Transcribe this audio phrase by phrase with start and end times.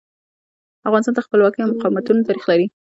[0.87, 2.65] افغانستان د خپلواکیو او مقاومتونو تاریخ لري.